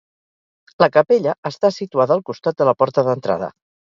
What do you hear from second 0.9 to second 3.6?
capella està situada al costat de la porta d'entrada.